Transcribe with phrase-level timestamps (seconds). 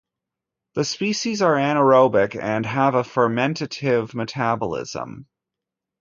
[0.73, 5.27] The species are anaerobic and have a fermentative metabolism.